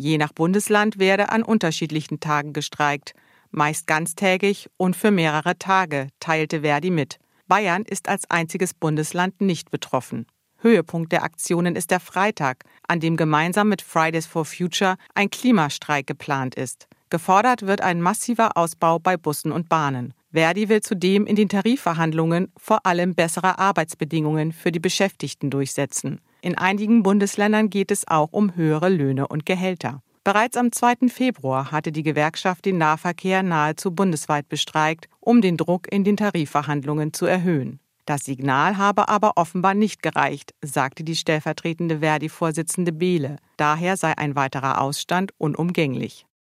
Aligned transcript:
Je 0.00 0.16
nach 0.16 0.32
Bundesland 0.32 1.00
werde 1.00 1.30
an 1.30 1.42
unterschiedlichen 1.42 2.20
Tagen 2.20 2.52
gestreikt, 2.52 3.14
meist 3.50 3.88
ganztägig 3.88 4.70
und 4.76 4.94
für 4.94 5.10
mehrere 5.10 5.58
Tage, 5.58 6.06
teilte 6.20 6.60
Verdi 6.60 6.90
mit. 6.90 7.18
Bayern 7.48 7.82
ist 7.82 8.08
als 8.08 8.30
einziges 8.30 8.74
Bundesland 8.74 9.40
nicht 9.40 9.72
betroffen. 9.72 10.26
Höhepunkt 10.58 11.10
der 11.10 11.24
Aktionen 11.24 11.74
ist 11.74 11.90
der 11.90 11.98
Freitag, 11.98 12.62
an 12.86 13.00
dem 13.00 13.16
gemeinsam 13.16 13.70
mit 13.70 13.82
Fridays 13.82 14.26
for 14.26 14.44
Future 14.44 14.98
ein 15.16 15.30
Klimastreik 15.30 16.06
geplant 16.06 16.54
ist. 16.54 16.86
Gefordert 17.10 17.62
wird 17.62 17.80
ein 17.80 18.00
massiver 18.00 18.56
Ausbau 18.56 19.00
bei 19.00 19.16
Bussen 19.16 19.50
und 19.50 19.68
Bahnen. 19.68 20.14
Verdi 20.30 20.68
will 20.68 20.82
zudem 20.82 21.26
in 21.26 21.36
den 21.36 21.48
Tarifverhandlungen 21.48 22.52
vor 22.56 22.84
allem 22.84 23.14
bessere 23.14 23.58
Arbeitsbedingungen 23.58 24.52
für 24.52 24.70
die 24.70 24.80
Beschäftigten 24.80 25.50
durchsetzen. 25.50 26.20
In 26.42 26.56
einigen 26.58 27.02
Bundesländern 27.02 27.70
geht 27.70 27.90
es 27.90 28.06
auch 28.06 28.32
um 28.32 28.54
höhere 28.54 28.90
Löhne 28.90 29.28
und 29.28 29.46
Gehälter. 29.46 30.02
Bereits 30.24 30.58
am 30.58 30.70
2. 30.70 31.08
Februar 31.08 31.70
hatte 31.70 31.90
die 31.90 32.02
Gewerkschaft 32.02 32.66
den 32.66 32.76
Nahverkehr 32.76 33.42
nahezu 33.42 33.92
bundesweit 33.92 34.48
bestreikt, 34.50 35.08
um 35.20 35.40
den 35.40 35.56
Druck 35.56 35.90
in 35.90 36.04
den 36.04 36.18
Tarifverhandlungen 36.18 37.14
zu 37.14 37.24
erhöhen. 37.24 37.80
Das 38.04 38.24
Signal 38.24 38.76
habe 38.76 39.08
aber 39.08 39.32
offenbar 39.36 39.72
nicht 39.72 40.02
gereicht, 40.02 40.54
sagte 40.62 41.04
die 41.04 41.16
stellvertretende 41.16 42.00
Verdi-Vorsitzende 42.00 42.92
Behle. 42.92 43.36
Daher 43.56 43.96
sei 43.96 44.16
ein 44.16 44.36
weiterer 44.36 44.80
Ausstand 44.82 45.32
unumgänglich. 45.38 46.26